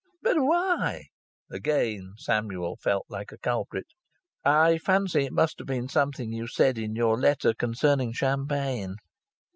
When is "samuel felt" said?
2.17-3.05